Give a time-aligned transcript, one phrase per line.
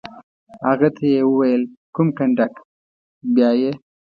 [0.67, 1.63] هغه ته یې وویل:
[1.95, 2.53] کوم کنډک؟
[3.35, 3.71] بیا یې.